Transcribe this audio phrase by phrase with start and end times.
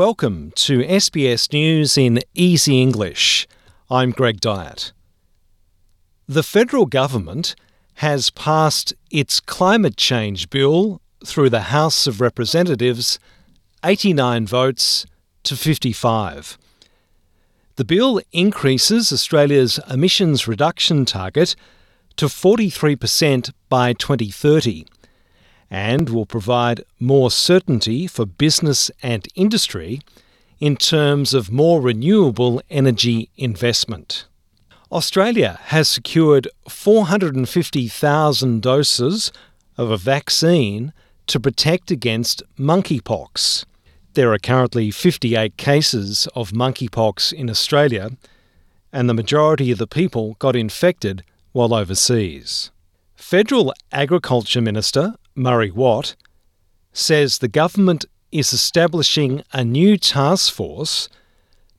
[0.00, 3.46] Welcome to SBS News in Easy English.
[3.90, 4.92] I'm Greg Dyett.
[6.26, 7.54] The federal government
[7.96, 13.18] has passed its climate change bill through the House of Representatives
[13.84, 15.04] 89 votes
[15.42, 16.56] to 55.
[17.76, 21.54] The bill increases Australia's emissions reduction target
[22.16, 24.86] to 43% by 2030
[25.70, 30.00] and will provide more certainty for business and industry
[30.58, 34.26] in terms of more renewable energy investment.
[34.92, 39.32] Australia has secured 450,000 doses
[39.78, 40.92] of a vaccine
[41.28, 43.64] to protect against monkeypox.
[44.14, 48.10] There are currently 58 cases of monkeypox in Australia,
[48.92, 52.72] and the majority of the people got infected while overseas.
[53.14, 56.16] Federal Agriculture Minister Murray Watt,
[56.92, 61.08] says the government is establishing a new task force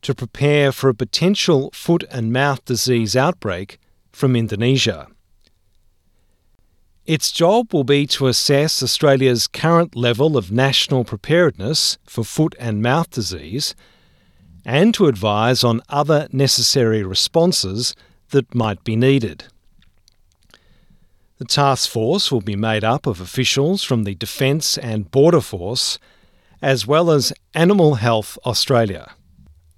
[0.02, 3.80] to prepare for a potential foot and mouth disease outbreak
[4.12, 5.08] from Indonesia.
[7.06, 12.82] Its job will be to assess Australia's current level of national preparedness for foot and
[12.82, 13.76] mouth disease
[14.66, 17.96] and to advise on other necessary responses
[18.30, 19.46] that might be needed.
[21.42, 25.98] The task force will be made up of officials from the Defence and Border Force,
[26.62, 29.16] as well as Animal Health Australia.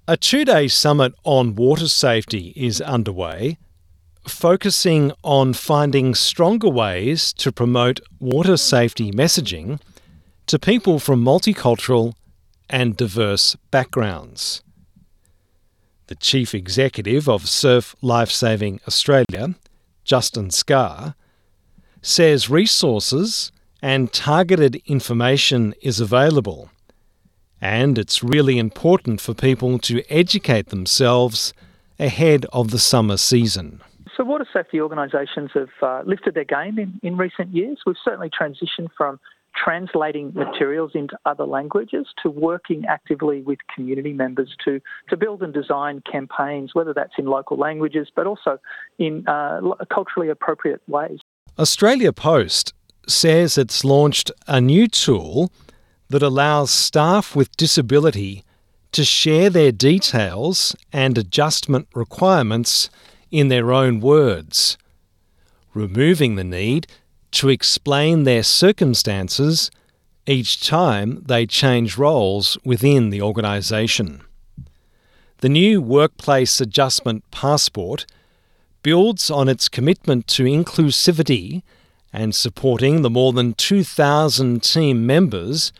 [0.06, 3.56] A two day summit on water safety is underway,
[4.28, 9.80] focusing on finding stronger ways to promote water safety messaging
[10.48, 12.12] to people from multicultural
[12.68, 14.62] and diverse backgrounds.
[16.08, 19.54] The Chief Executive of Surf Lifesaving Australia,
[20.04, 21.14] Justin Scarr,
[22.04, 26.70] says resources and targeted information is available.
[27.60, 31.54] And it's really important for people to educate themselves
[31.98, 33.80] ahead of the summer season.
[34.16, 37.78] So, water safety organisations have uh, lifted their game in, in recent years.
[37.86, 39.18] We've certainly transitioned from
[39.56, 45.54] translating materials into other languages to working actively with community members to, to build and
[45.54, 48.58] design campaigns, whether that's in local languages but also
[48.98, 49.60] in uh,
[49.92, 51.20] culturally appropriate ways.
[51.56, 52.74] Australia Post
[53.06, 55.52] says it's launched a new tool
[56.08, 58.42] that allows staff with disability
[58.90, 62.90] to share their details and adjustment requirements
[63.30, 64.76] in their own words,
[65.74, 66.88] removing the need
[67.30, 69.70] to explain their circumstances
[70.26, 74.22] each time they change roles within the organisation.
[75.38, 78.06] The new Workplace Adjustment Passport
[78.84, 81.62] builds on its commitment to inclusivity
[82.12, 85.72] and supporting the more than 2,000 team members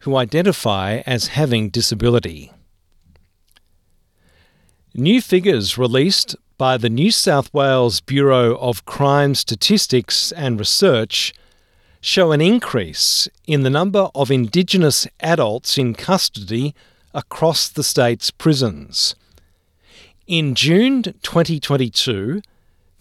[0.00, 2.50] who identify as having disability.
[4.94, 11.34] New figures released by the New South Wales Bureau of Crime Statistics and Research
[12.00, 16.74] show an increase in the number of Indigenous adults in custody
[17.12, 19.16] across the state's prisons.
[20.28, 22.40] In June 2022,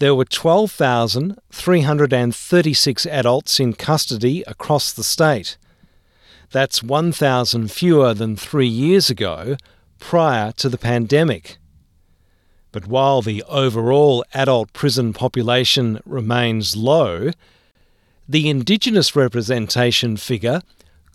[0.02, 5.58] there were 12,336 adults in custody across the state.
[6.50, 9.58] That's 1,000 fewer than three years ago,
[10.00, 11.60] prior to the pandemic.
[12.72, 17.30] But while the overall adult prison population remains low,
[18.28, 20.64] the Indigenous representation figure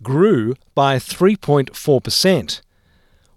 [0.01, 2.61] grew by 3.4%,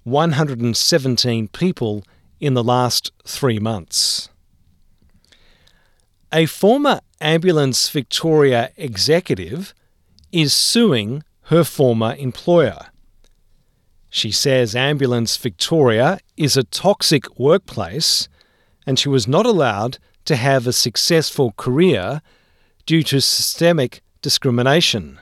[0.04, 2.04] 117 people
[2.38, 4.29] in the last three months.
[6.32, 9.74] A former Ambulance Victoria executive
[10.30, 12.86] is suing her former employer.
[14.10, 18.28] She says Ambulance Victoria is a toxic workplace
[18.86, 22.22] and she was not allowed to have a successful career
[22.86, 25.18] due to systemic discrimination.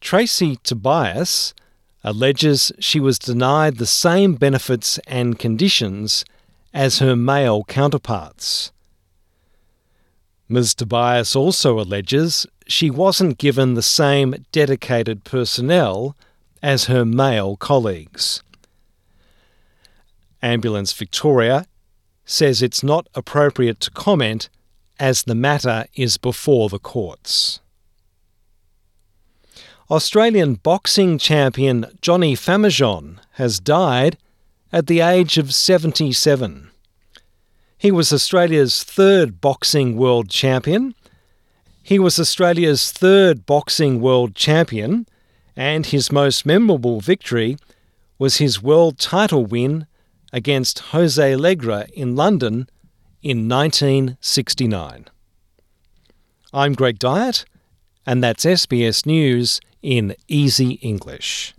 [0.00, 1.52] Tracy Tobias
[2.02, 6.24] alleges she was denied the same benefits and conditions
[6.72, 8.72] as her male counterparts.
[10.48, 10.74] Ms.
[10.74, 16.16] Tobias also alleges she wasn't given the same dedicated personnel
[16.62, 18.42] as her male colleagues.
[20.42, 21.66] Ambulance Victoria
[22.24, 24.48] says it's not appropriate to comment
[24.98, 27.60] as the matter is before the courts.
[29.90, 34.18] Australian boxing champion Johnny Famechon has died
[34.70, 36.67] at the age of 77.
[37.78, 40.96] He was Australia's third boxing world champion.
[41.80, 45.06] He was Australia's third boxing world champion,
[45.54, 47.56] and his most memorable victory
[48.18, 49.86] was his world title win
[50.32, 52.68] against Jose Legra in London
[53.22, 55.06] in 1969.
[56.52, 57.44] I'm Greg Dyett,
[58.04, 61.54] and that's SBS News in Easy English.